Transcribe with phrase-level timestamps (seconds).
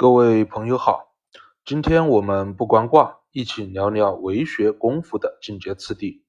[0.00, 1.12] 各位朋友好，
[1.62, 6.24] 今天我们不观卦，一起聊聊为学功夫的进阶次第。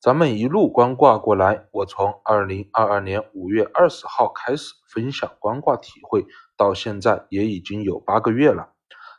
[0.00, 6.24] 咱们一路观卦过来，我从二零二二年五月二十号开始分享观卦体会，
[6.56, 8.74] 到现在也已经有八个月了。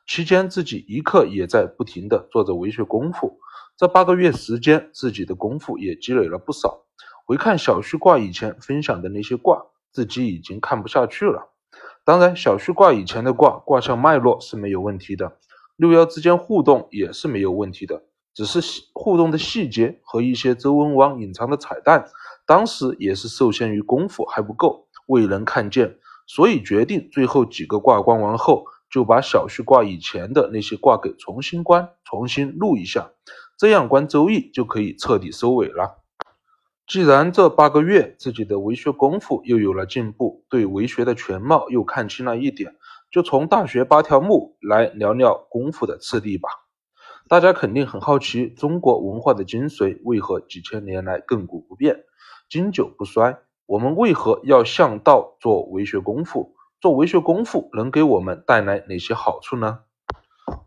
[0.07, 3.41] 期间自己一刻也在不停的做着为学功夫。
[3.75, 6.85] 这八个月时间，自己的功夫也积累了不少。
[7.25, 11.50] 回看小旭卦以前分享的那些卦，自己已经看不下去了。
[12.03, 15.37] 当然，小旭卦以前的卦卦象脉络是没有问题的，
[15.75, 18.59] 六爻之间互动也是没有问题的，只是
[18.93, 22.09] 互动的细节和一些周文王隐藏的彩蛋，
[22.47, 33.11] 当时也是受限于功夫还不够，未能看见，所以决定最后几个卦关完后，就把小旭卦以前的那些卦给重新关，重新录一下，
[33.57, 36.00] 这样关周易就可以彻底收尾了。
[36.87, 42.75] 既然这八个月自己的文学功夫又有了进步，对文学的全貌又看清了一点，
[43.09, 46.49] 就从大学八条目来聊聊功夫的次第吧。
[47.29, 52.03] 大家肯定很好奇，中国文化的精髓为何几千年来亘古不变、
[52.49, 53.37] 经久不衰？
[53.67, 56.55] 我们为何要向道做文学功夫？
[56.81, 59.79] 做文学功夫能给我们带来哪些好处呢？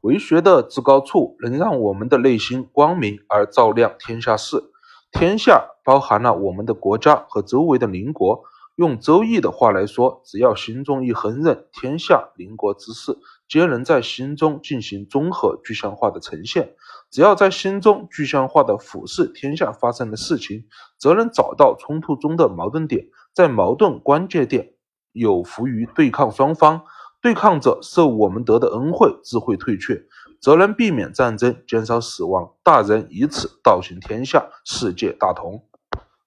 [0.00, 4.70] 为学的至高处，能让我们的内心光明而照亮天下事。
[5.14, 8.42] 天下包含了我们的国家和周围的邻国。
[8.74, 13.16] 用周易的话来说，只要心中一横任，天下邻国之事
[13.48, 16.74] 皆能在心中进行综合具象化的呈现。
[17.08, 20.64] 只要在心中具象化的俯视天下发生的事情，
[20.98, 24.72] 则能找到冲突中的矛盾点，在矛盾关键点
[25.12, 26.82] 有福于对抗双方，
[27.22, 30.02] 对抗者受我们得的恩惠，自会退却。
[30.44, 32.52] 则能避免战争，减少死亡。
[32.62, 35.64] 大人以此道行天下，世界大同。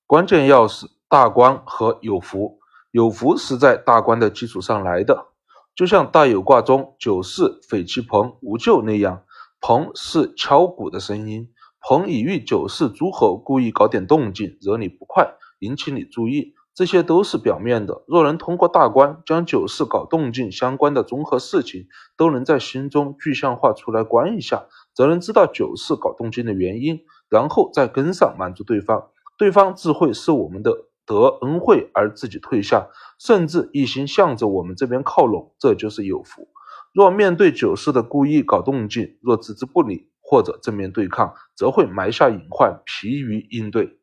[0.07, 2.57] 关键要素：大官和有福。
[2.89, 5.27] 有福是在大官的基础上来的，
[5.75, 9.21] 就像大有卦中九四匪其朋无咎那样。
[9.61, 16.55] 朋是敲鼓的声音，朋以遇九四诸侯故意搞点动静，惹你不快，引起你注意。
[16.77, 26.99] 这些都是表面的，若能通过大观将九事搞动静相关的综合事情都能在心中具象化出来观一下，则能知道九事搞动静的原因，
[27.29, 29.07] 然后再跟上满足对方，
[29.39, 30.71] 对方自会是我们的
[31.07, 36.47] 得恩惠而自己退下，甚至一心向着我们这边靠拢，这就是有福。
[36.93, 43.97] 若面对九事的故意搞动静，若置之不理或者正面对抗，则会埋下隐患，疲于应对。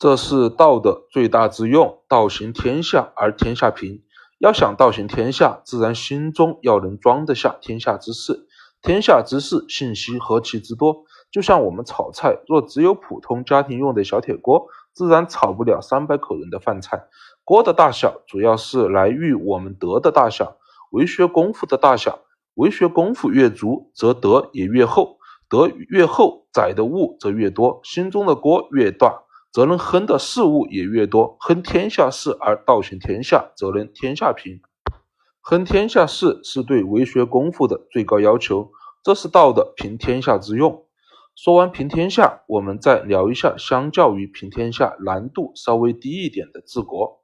[0.00, 4.00] 这是道的最大之用，道行天下而天下平。
[4.38, 8.46] 要想道行天下，自然心中要能装得下天下之事。
[8.80, 11.04] 天下之事，信息何其之多！
[11.30, 17.04] 就像我们炒菜，若只有普通家庭用的小铁锅，自然炒不了三百口人的饭菜。
[17.44, 20.56] 锅的大小，主要是来于我们德的大小，
[20.92, 22.20] 为学功夫的大小。
[22.54, 25.18] 为学功夫越足，则德也越厚；
[25.50, 29.24] 德越厚，载的物则越多，心中的锅越大。
[29.52, 34.60] 则能亨的事物也越多，亨天下事而道行天下，则能天下平。
[35.40, 38.70] 亨天下事是对为学功夫的最高要求，
[39.02, 40.84] 这是道的平天下之用。
[41.34, 47.20] 说完平天下，我们再聊一下，相较于平天下难度稍微低一点的治国。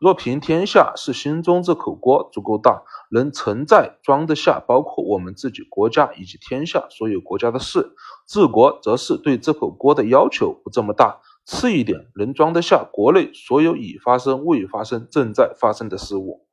[0.00, 7.92] 若平天下是心中这口锅足够大，能承载装得下包括我们自己国家以及天下所有国家的事，
[8.26, 11.20] 治国则是对这口锅的要求不这么大。
[11.44, 16.46] 次一点，能装得下国内所有已发生、未发生、正在发生的事物。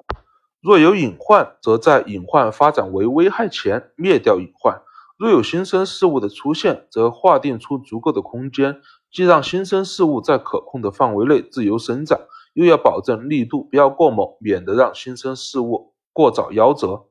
[0.59, 4.81] 若有隐患，则在隐患发展为危害前灭掉隐患；
[5.17, 8.81] 若有新生事物的出现，则划定出足够的空间，
[9.11, 12.19] 既让新生事物在可控的范围内自由生长，
[12.53, 17.05] 又要保证力度不要过猛，免得让新生事物过早夭折。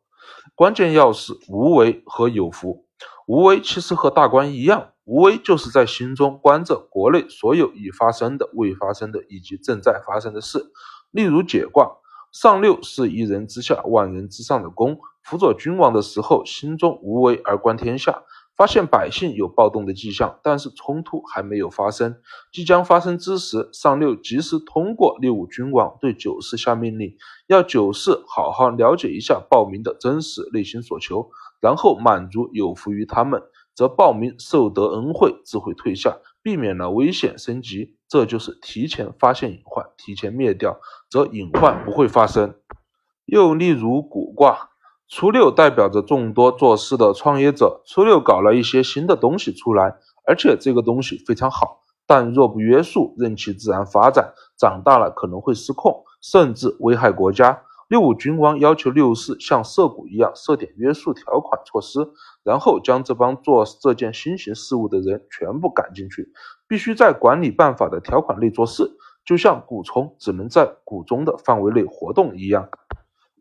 [0.55, 2.86] 关键要是：无为和有福。
[3.27, 4.93] 无为其实和大观一样。
[5.05, 10.73] 无为就是在心中观着国内所有已发生的、未发生的以及正在发生的事。
[11.13, 11.99] 例如解卦，
[12.33, 18.25] 上六是一人之下、万人之上的公，辅佐君王的时候，心中无为而观天下，
[18.57, 22.17] 发现百姓有暴动的迹象，但是冲突还没有发生。
[22.53, 31.31] 即将发生之时，上六及时通过六五君王对九四下命令，要九四好好了解一下暴民的真实内心所求，
[31.61, 33.43] 然后满足有福于他们。
[33.75, 37.99] 则暴民受得恩惠，自会退下，避免了危险升级。
[38.09, 40.81] 这就是提前发现隐患，提前灭掉，
[41.11, 42.55] 则隐患不会发生。
[43.27, 44.71] 又例如古卦，
[45.09, 57.61] 初六代表着众多做事的创业者，初六搞了一些新的东西出来，而且这个东西非常好，但若不约束，任其自然发展，长大了可能会失控，甚至危害国家。
[57.89, 62.01] 六五君王要求六四像涉谷一样设点约束条款措施，
[62.43, 66.33] 然后将这帮做这件新型事务的人全部赶进去，
[66.67, 68.91] 必须在管理办法的条款内做事，
[69.25, 72.69] 就像蛊虫只能在蛊中的范围内活动一样。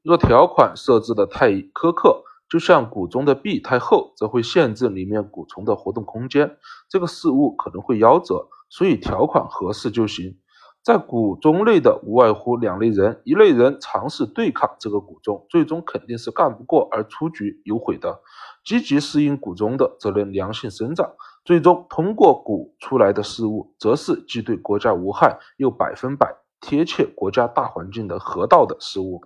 [0.04, 6.58] 若条款设置的太苛刻，就像蛊中的壁太厚，则会限制里面蛊虫的活动空间，
[6.88, 8.48] 这个事物可能会夭折。
[8.70, 10.38] 所以条款合适就行。
[10.86, 18.22] 在股中内的无外乎两类人，一类人尝试对抗这个股中，最终肯定是干不过而出局有悔的；
[18.64, 21.10] 积极适应股中的，则能良性生长，
[21.44, 29.24] 最终通过股出来的事物，则是既对国家无害，又百分百贴切国家大环境的合道的事物。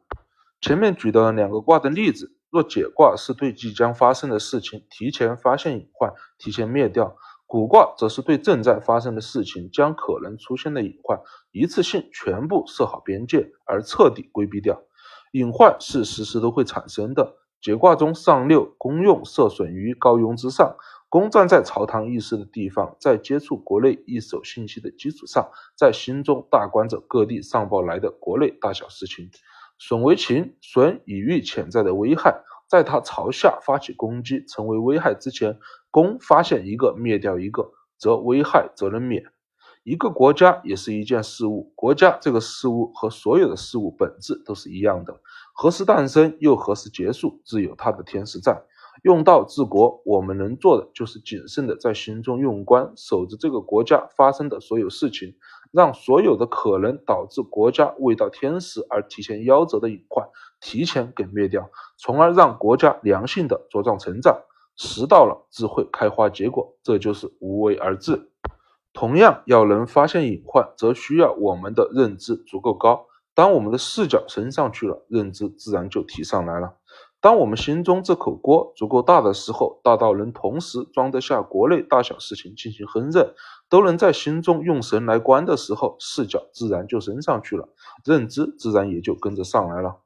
[0.61, 7.17] 前面举的两个卦的例子，若解卦是对即将发生的事情提前发现隐患，提前灭掉。
[7.49, 11.19] 古卦则是对正在发生的事情将可能出现的隐患
[11.49, 14.79] 一次性全部设好边界，而彻底规避掉。
[15.31, 17.37] 隐患是时时都会产生的。
[17.59, 20.75] 解卦中上六公用设损于高庸之上，
[21.09, 29.31] 公站在朝堂议事的地方，在接触国内一手信息的基础上，在心中大观着各地上报来的国内大小事情。
[29.79, 32.43] 损为情，损以喻潜在的危害。
[32.69, 35.57] 在他朝下发起攻击，成为危害之前，
[35.89, 39.23] 攻发现一个，灭掉一个，则危害则能免。
[39.83, 45.19] 一个国家也是一件事物，国家这个事物和所有的事物本质都是一样的，
[45.53, 48.61] 何时诞生又何时结束，自有它的天时在。
[49.03, 55.33] 用道治国，我们能做的就是谨慎的在心中用官，守着这个国家发生的所有事情。
[55.71, 60.27] 让所有的可能导致国家未到天时而提前夭折的隐患
[60.59, 64.41] 提前给灭掉，从而让国家良性的茁壮成长。
[64.75, 68.31] 时到了，自会开花结果，这就是无为而治。
[68.93, 73.05] 同样，要能发现隐患，则需要我们的认知足够高。
[73.35, 76.78] 当我们的视角升上去了，认知自然就提上来了。
[77.21, 83.33] 当我们心中这口锅足够大的时候，大到能同时装得下国内大小事情进行烹饪，
[83.67, 87.67] 都能在心中用神来观的时候，视角自然就升上去了，
[88.05, 89.97] 认知自然也就跟着上来了。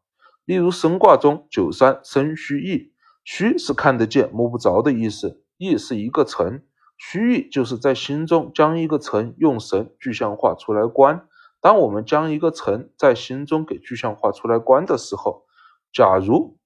[0.46, 2.92] 例如神卦中九三生虚意，
[3.24, 6.64] 虚是看得见摸不着的意思，意是一个层，
[6.98, 11.28] 虚意就是在心中将一个层用神具象化出来观。
[11.62, 15.46] 当我们将一个层在心中给具象化出来观的时候，
[15.94, 16.58] 假如。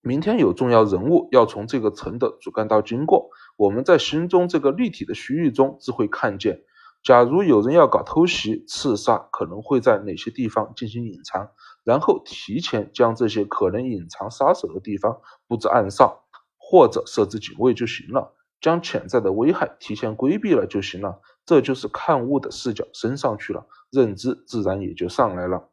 [0.00, 6.62] 明天有重要人物要从这个城的主干道经过，我们在心中这个立体的区域中自会看见。
[7.02, 11.50] 假如有人要搞偷袭、刺杀，可能会在哪些地方进行隐藏，
[11.84, 16.24] 然后提前将这些可能隐藏杀手的地方布置暗哨，
[16.56, 21.20] 或者设置警卫就行了，将潜在的危害提前规避了就行了。
[21.46, 25.68] 这就是看物的视角升上去了，认知自然也就上来了。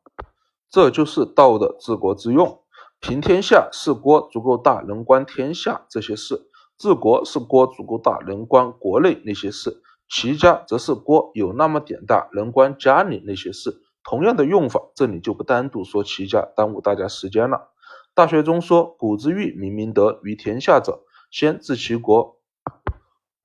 [0.69, 2.61] 这就是道的治国之用。
[3.07, 9.73] 平天下是国足够大，能观天下这些事；治国是国足够大，能观国内那些事；
[10.09, 13.79] 齐家则是国有那么点大，能观家里那些事。
[14.03, 17.69] 同样的用法，这里就不单独说齐家，耽误大家时间了。
[18.15, 22.39] 大学中说：“古之欲明明德，于天下者，先治其国；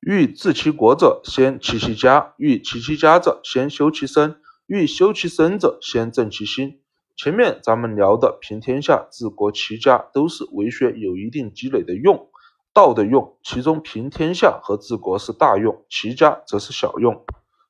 [0.01, 4.37] 欲治其国者，先齐其家；欲齐其家者，先修其身；
[4.67, 6.80] 欲修其身者，先正其心。”
[7.23, 12.31] 前面咱们聊的平天下、治国齐家，都是为学有一定积累的用，
[12.73, 13.37] 道的用。
[13.43, 17.23] 其中平天下和治国是大用，齐家则是小用。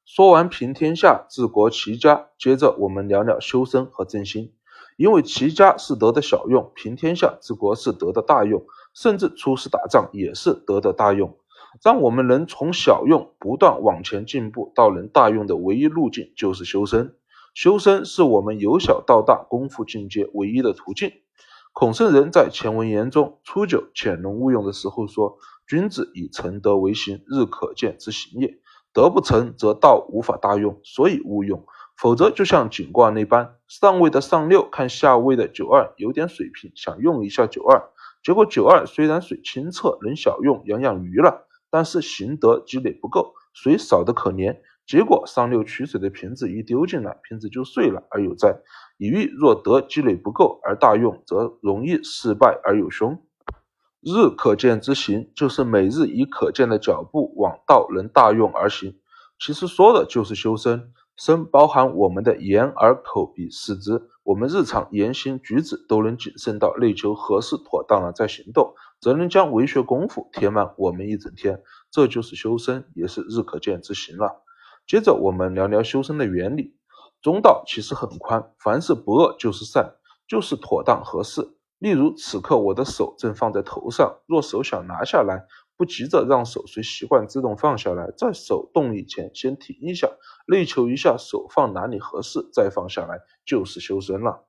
[0.06, 4.52] 说完平天下、治国齐家，接着我们聊聊修身和正心。
[4.96, 11.36] 因为齐家是德的小用，平天下、治国是德的大用，甚至出师打仗也是德的大用。
[11.82, 17.16] 让我们能从小用不断往前进步到能大用的唯一路径，就是修身。
[17.54, 21.12] 修身是我们由小到大功夫境界唯一的途径。
[21.72, 28.58] 孔圣人在《前文言》中初九潜龙勿用的时候说：“君子以成德为行，日可见之行也。
[28.92, 31.64] 德不成，则道无法大用，所以勿用。
[31.96, 37.90] 否则，就像景卦那般，上位的上六看下位的九二有点水平，想用一下九二，
[38.22, 48.56] 结果九二虽然水清澈，能小用，养养鱼了，但是行德积累不够，水少得可怜。”结果上六取水的瓶子一丢进来，瓶子就碎了而有灾。
[48.98, 53.22] 以欲若德积累不够而大用，则容易失败而有凶。
[54.00, 58.98] 日可见之行，就是每日以可见的脚步往道能大用而行。
[59.38, 71.62] 其实说的就是修身，身包含我们的眼、耳、口、鼻、四肢，我们日常言行举止都能谨慎到内求合适妥当了再行动，则能将为学功夫填满我们一整天。
[71.92, 74.42] 这就是修身，也是日可见之行了。
[74.90, 76.74] 接着我们聊聊修身的原理。
[77.22, 79.94] 中道其实很宽，凡是不恶就是善。
[80.26, 81.56] 就是妥当合适。
[81.78, 90.08] 例如，此刻我的手正放在头上，若手想拿下来，不急着让手随习惯自动放下来，在手动以前先停一下，
[90.48, 94.44] 内求一下手放哪里合适，再放下来，就是修身了。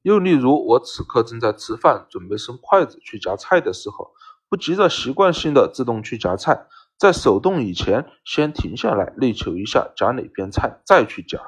[0.00, 4.12] 又例如，我此刻正在吃饭，准备伸筷子去夹菜的时候，
[4.48, 6.66] 不急着习惯性的自动去夹菜，
[7.00, 11.38] 在手动以前先停下来，内求一下夹哪边菜，再去夹。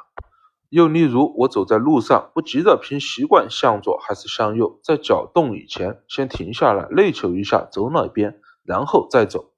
[0.70, 9.50] 又例如，我走在路上，不急着凭习惯向左还是向右，在脚动以前先停下来，内求一下走哪边，然后再走。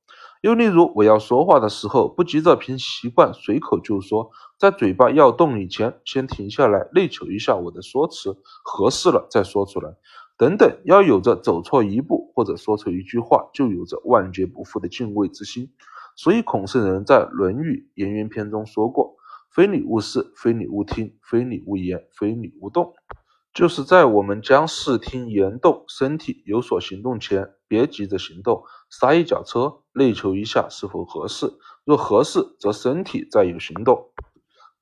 [0.42, 9.94] 又例如，我要说话的时候，不急着凭习惯随口就说，在嘴巴要动以前先停下来，内求一下我的说辞合适了再说出来。
[10.36, 15.72] 等等，要有着走错一步或者说错一句话就有着万劫不复的敬畏之心。
[16.16, 19.16] 所以孔圣人在《论语颜渊篇》中说过。
[19.50, 22.92] 非礼勿视，非礼勿听，非礼勿言，非礼勿动。
[23.52, 31.52] 就是在我们将视听言动身体有所行动前，别急着行动，刹一脚车，内求一下是否合适。
[31.84, 34.10] 若合适，则身体再有行动。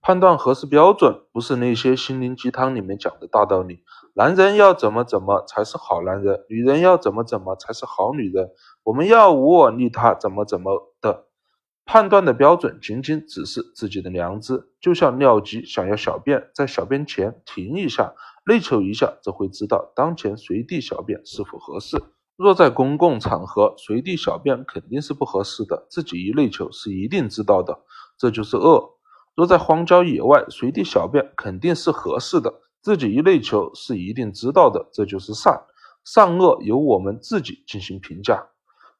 [0.00, 3.84] 判断合适标准，不是那些心灵鸡汤里面讲的大道理。
[4.14, 8.50] 男人要怎么怎么才是好男人，女人要怎么怎么才是好女人。
[8.82, 11.26] 我们要无我利他，怎么怎么的。
[11.84, 18.14] 判断的标准仅仅只是自己的良知，就像尿急想要小便，在小便前停一下，
[18.46, 22.00] 内求一下，则会知道当前随地小便是否合适。
[22.36, 27.80] 若在公共场合随地小便肯定是不合适的，自己一内求是一定知道的，
[28.16, 28.98] 这就是恶；
[29.34, 35.62] 若在荒郊野外随地小便肯定是合适的，自己一内求是一定知道的，这就是善。
[36.04, 38.48] 善恶由我们自己进行评价，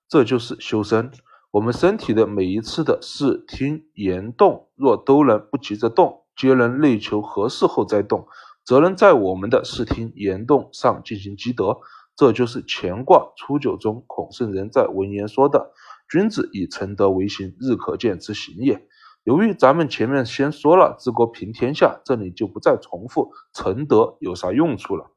[0.09, 1.11] 这就是修身。
[1.51, 8.29] 我们身体的每一次的视听言动，若都能不急着动，皆能内求合适后再动，
[8.65, 11.81] 则能在我们的视听言动上进行积德。
[12.15, 15.73] 这就是乾卦初九中孔圣人在文言说的
[16.09, 18.81] “君子以诚德为行，日可见之行也”。
[19.25, 25.11] 由于咱们前面先说了治国平天下，这里就不再重复承德有啥用处了。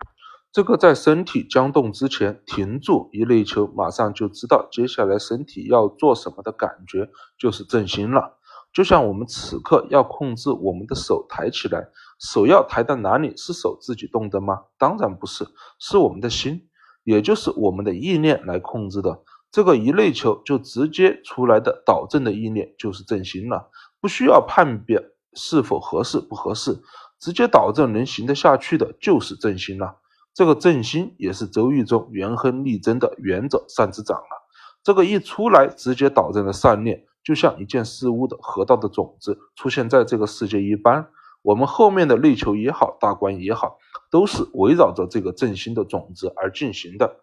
[0.51, 8.37] 这个在身体将动之前停住一内求，马上就知道接下来身体要做什么的感觉，就是正心了。
[8.71, 11.87] 就像我们此刻要控制我们的手抬起来，
[12.19, 14.65] 手要抬到哪里，是手自己动的吗？
[14.77, 15.47] 当然不是，
[15.79, 16.67] 是我们的心，
[17.03, 19.23] 也就是我们的意念来控制的。
[19.51, 23.69] 这个一内求就直接出来的导正的意念就是正心了，
[24.05, 26.79] 不需要判别是否合适不合适，
[27.19, 29.95] 直接导正能行得下去的就是正心了。
[30.31, 34.47] 这个正心也是周易中元亨利贞的原则善之长了。
[34.83, 41.07] 这个一出来，直接导正了善念，就像一件事物的合道的种子出现在这个世界一般。
[41.41, 43.79] 我们后面的内求也好，大观也好，
[44.11, 47.21] 都是围绕着这个正心的种子而进行的。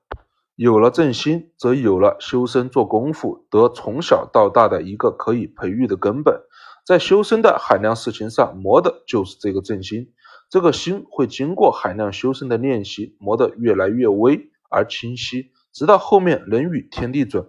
[0.56, 6.42] 有了正心，则有了修身做功夫得从小到大的一个可以培育的根本。
[6.84, 10.12] 在修身的海量事情上磨的就是这个正心。
[10.50, 17.48] 这个心会经过海量修身的练习，磨得越来越微而清晰，直到后面能与天地准，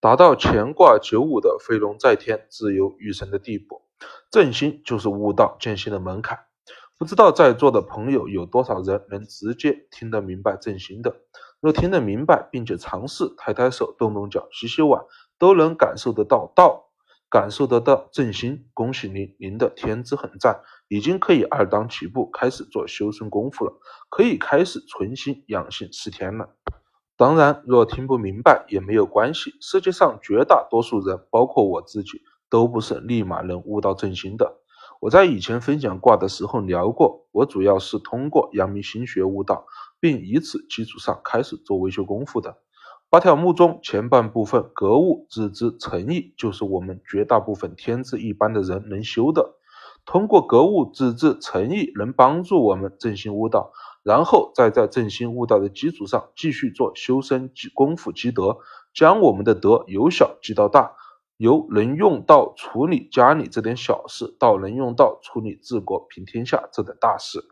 [0.00, 3.82] 达到乾卦九五的飞龙在天、自由御神的地步。
[4.30, 6.38] 正心就是悟道见心的门槛。
[6.96, 11.14] 不知道在座的朋友有多少人能直接听得明白正心的？
[11.60, 15.02] 若听得明白，并且尝试抬抬手、动动脚、洗洗碗，
[15.38, 16.90] 都能感受得到道。
[17.34, 23.72] 感受得到正心，恭喜您，您的天资很赞，已经可以二当起步，开始做修身功夫了，
[24.08, 26.50] 可以开始存心养性十天了。
[27.16, 34.60] 当然，若听不明白也没有关系，世界上绝大多数人，包括我自己，都不是立马能悟到正心的。
[35.00, 39.66] 我在以前分享卦的时候聊过，我主要是通过阳明心学悟道，
[39.98, 42.58] 并以此基础上开始做维修功夫的。
[43.14, 49.54] 八条目中前半部分格物致知诚意，就是我们绝大部分天资一般的人能修的。
[50.04, 53.70] 通过格物致知诚意，能帮助我们正心悟道，
[54.02, 58.58] 然后再在正心悟道的基础上继续做修身积功夫积德，
[58.92, 60.96] 将我们的德由小积到大，
[61.36, 67.44] 由能用到处理家里这点小事，到能用到处理治国平天下这点大事。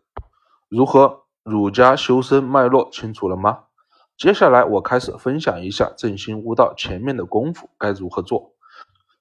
[0.68, 1.20] 如何？
[1.44, 3.60] 儒家修身脉络清楚了吗？
[4.16, 8.54] 接下来我开始分享一下正心悟道前面的功夫该如何做。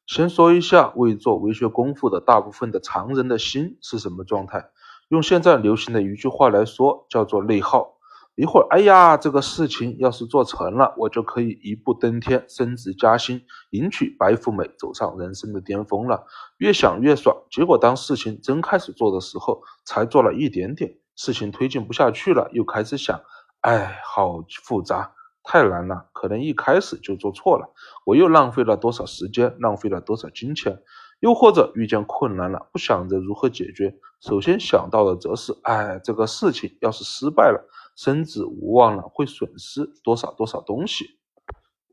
[0.05, 4.69] 先说一下未做为学功夫的大部分的常人的心是什么状态。
[5.09, 7.97] 用现在流行的一句话来说，叫做内耗。
[8.35, 16.25] 一会儿，哎呀，这个事情要是做成了，我就可以一步登天，升职加薪，迎娶白富美，走上人生的巅峰了。
[16.57, 23.19] 越想越爽，结果当事情真开始做的时候，才做了一点点，事情推进不下去了，又开始想，
[23.61, 25.13] 哎，好复杂，
[25.43, 27.73] 太难了，可能一开始就做错了，
[28.05, 30.81] 我又浪费了多少时间，浪费了多少金钱。
[31.19, 41.19] 又或者遇见困难了，不想着如何解决，首先想到的则是，哎，这个事情要是失败了，身子无望了，会损失多少多少东西。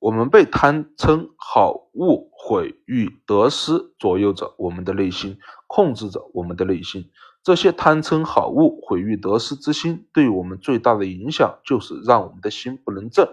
[0.01, 7.11] 我们被贪嗔好恶毁誉得失左右着我们的内心，控制着我们的内心。
[7.43, 13.27] 这些贪嗔好恶毁誉得失之心，对我们最大的影响，就是让我们的心不能正。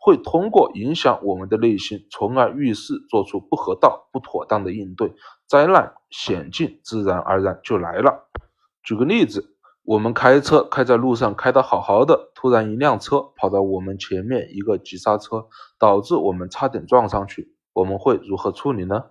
[0.00, 5.12] 会通过影响我们的内心，从而遇事做出不合道、不妥当的应对，
[5.46, 8.30] 灾难险境自然而然就来了。
[8.82, 15.48] 举个例子，我们开车开在路上，开得好好的，突然一辆车跑到我们前面，一个急刹车，
[15.78, 19.06] 导致我们差点撞上去，我们会如何处理呢？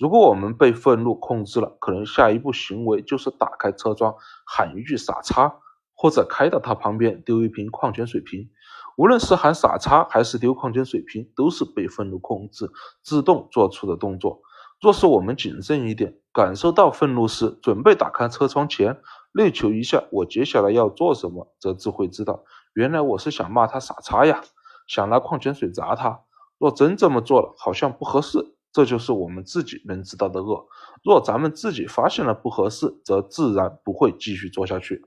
[0.00, 4.14] 如果我们被愤怒控制了，可能下一步行为就是打开车窗
[4.46, 5.56] 喊一句“傻叉”，
[5.94, 8.48] 或者开到他旁边丢一瓶矿泉水瓶。
[8.96, 12.70] 无论是喊傻叉还是丢矿泉水瓶，都是被愤怒控制
[13.02, 14.40] 自动做出的动作。
[14.80, 19.02] 若是我们谨慎一点，感受到愤怒时，准备打开车窗前，
[19.32, 24.40] 内求一下我接下来要做什么，则自会知道，原来我是想骂他傻叉呀，
[24.86, 26.20] 想拿矿泉水砸他。
[26.56, 30.66] 若真这么做了，好像不合适，这就是我们自己能知道的恶。
[31.02, 35.02] 若咱们自己发现了不合适，则自然不会继续做下去。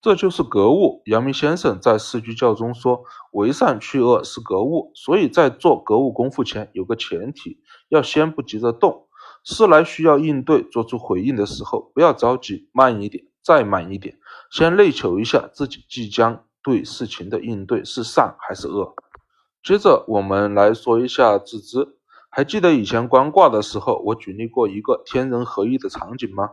[0.00, 1.00] 这就是格物。
[1.06, 9.06] 阳明先生在四句教中说：“为善去恶是格物。”所以在做格物功夫前，有个前提，要先不急着动。
[9.44, 14.18] 事来需要应对，做出回应的时候，不要着急，慢一点，再慢一点，
[14.50, 18.94] 先内求一下自己即将对事情的应对是善还是恶。
[19.62, 21.96] 接着我们来说一下自知。
[22.34, 26.52] 还记得以前观卦的时候，我举例过一个天人合一的场景吗？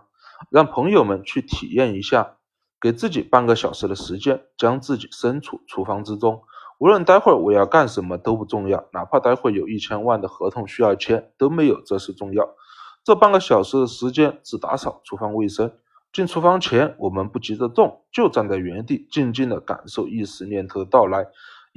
[0.50, 2.36] 让朋友们去体验一下。
[2.82, 6.44] 给自己半个小时的时间，将自己身处厨房之中，
[6.80, 12.50] 无论待会儿我要干什么都不重要，哪怕待会儿有一千万的合同需要签，都没有这事重要。
[13.04, 15.72] 这半个小时的时间只打扫厨房卫生。
[16.14, 21.28] 进厨房前，我们不急着动，就站在原地，静静的感受意识念头的到来。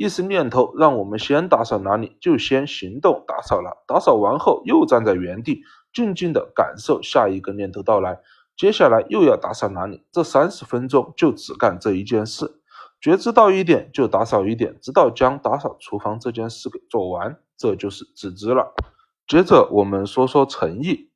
[0.03, 3.85] 意识念头让我们先打扫哪里，就先行动打扫了。
[3.87, 5.63] 打扫完后，又站在原地，
[5.93, 8.19] 静静的感受下一个念头到来。
[8.57, 10.03] 接下来又要打扫哪里？
[10.11, 12.61] 这三十分钟就只干这一件事，
[13.01, 18.75] 觉知到一点就打扫一点，直到将打扫厨房这件事给做完，这就是自知了。
[19.29, 21.11] 接着我们说说诚意，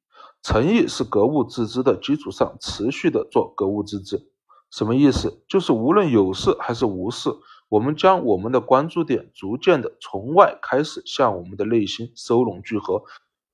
[0.45, 4.31] 诚意是格物致知的基础上持续的做格物致知。
[4.71, 5.43] 什么意思？
[5.49, 7.31] 就是无论有事还是无事，
[7.69, 13.03] 我们将我们的关注点逐渐的从外开始向我们的内心收拢聚合。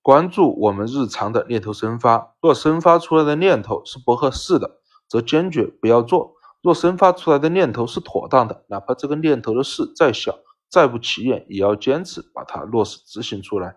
[0.02, 13.76] 关注我们日常的念头生发，若生发出来的念头是不合适的，则坚决不要做；若生发出来的念头是妥当的，哪怕这个念头的事再小、再不起眼，也要坚持把它落实执行出来。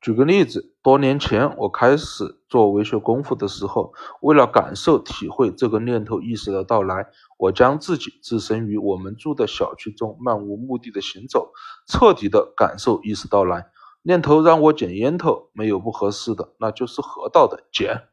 [0.00, 11.52] 举个例子，多年前我开始做微学功夫的时候，为了感受、体会这个念头意识的到来，我将自己置身于我们住的小区中，漫无目的的行走，
[11.88, 13.66] 彻底的感受意识到来。
[14.02, 18.06] 念头让我捡烟头，没有不合适的，那就是河道的捡；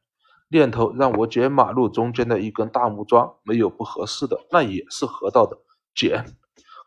[0.50, 5.60] 念头让我捡马路中间的一根大木桩，没有不合适的，那也是河道的
[5.94, 6.36] 捡。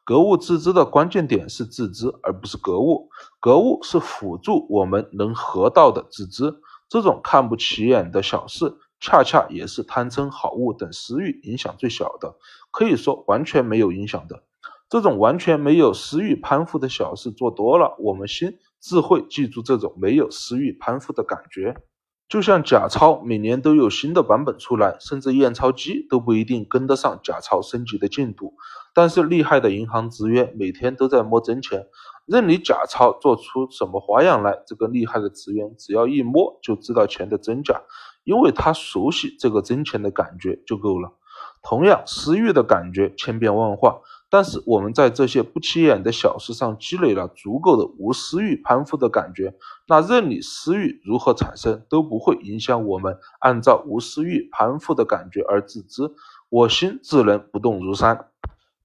[0.09, 3.11] 格物致知的关键点是自知，而不是格物。
[3.41, 6.63] 格物是辅助我们能合道的自知。
[6.89, 12.37] 这种看不起眼的小事，恰恰也是贪嗔好恶等私欲影响最小的，
[12.71, 14.45] 可以说完全没有影响的。
[14.89, 18.57] 这种完全没有私欲攀附的小事做多了，我们心。
[18.81, 21.77] 自会记住这种没有私欲攀附的感觉，
[22.29, 28.53] 就像假钞每年都有新的版本出来，甚至验钞机都不一定跟得上假钞升级的进度。
[28.93, 31.87] 但是厉害的银行职员每天都在摸真钱，
[32.27, 37.81] 任你假钞做出什么花样来，这个厉害的职员只要一摸就知道钱的真假，
[38.25, 41.15] 因为他熟悉这个真钱的感觉就够了。
[41.63, 44.01] 同样，私欲的感觉千变万化。
[44.31, 49.55] 但是我们在这些不起眼的小事上积累了足够的无私欲攀附的感觉，
[49.87, 56.11] 那任你私欲如何产生都不会影响我们按照无私欲攀附的感觉而自知，
[56.51, 58.27] 我心自能不动如山。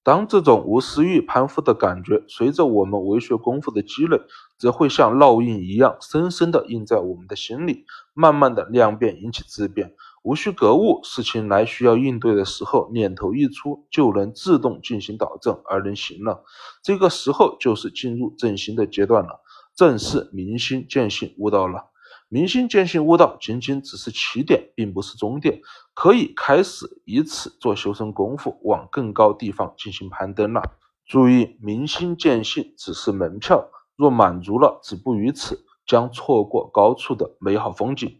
[0.01, 4.19] 当这种无私欲攀附的感觉随着我们为学功夫的积累，
[4.57, 9.93] 则会像烙印一样深深地印在我们的心里，慢慢的量变引起质变。
[10.23, 16.45] 无需格物，事情来需要应对的时候，念头一出就能自动进行导正而能行了。
[16.81, 19.41] 这个时候就是进入正心的阶段了，
[19.75, 21.89] 正是明心见性悟道了。
[22.29, 25.61] 明心见性悟道仅仅只是起点，并不是终点，
[25.93, 30.61] 可以开始以此做修身功夫，往更高地方进行攀登了。
[31.05, 38.19] 注意，明心见性只是门票，若满足了，止步于此，将错过高处的美好风景。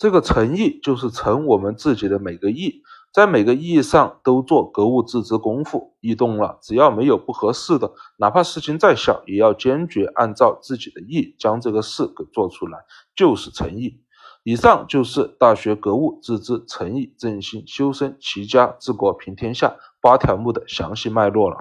[0.00, 2.80] 这个诚意就是诚我们自己的每个意，
[3.12, 5.94] 在每个意义上都做格物致知功夫。
[6.00, 12.78] 意动了，只要没有不合适的，哪怕事情再小，也要坚决按照自己的意将这个事给做出来，
[13.14, 14.00] 就是诚意。
[14.42, 21.58] 以上就是《大学》格物致知、诚意正心、修身齐家、治国平天下八条目的详细脉络了。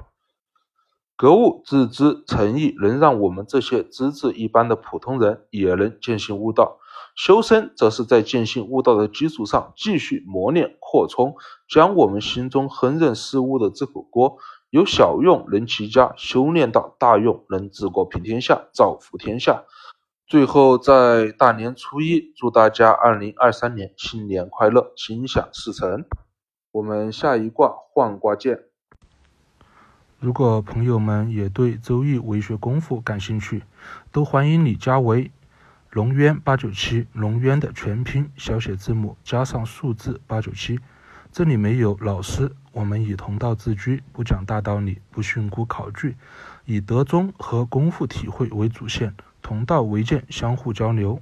[1.17, 6.78] 格物致知、诚意能让我们这些资质一般的普通人也能践行悟道。
[7.19, 11.36] 修身则是在见性悟道的基础上继续磨练扩充，
[11.67, 14.38] 将我们心中烹饪事物的这口锅，
[14.69, 19.65] 由小用能齐家修炼到大用能治国平天下、造福天下。
[20.27, 26.05] 最后，在大年初一，祝大家二零二三年新年快乐，心想事成。
[26.71, 28.63] 我们下一卦换卦见。
[30.19, 33.63] 如果朋友们也对周易为学功夫感兴趣，
[34.10, 35.29] 都欢迎你加为。
[35.91, 40.80] 龙渊八九七，龙渊的全拼小写字母加上数字八九七。
[41.32, 46.15] 这里没有老师，我们以同道自居，不讲大道理，不训诂考据，
[46.65, 51.19] 以德宗和功夫体会为主线，同道为鉴，相互交流。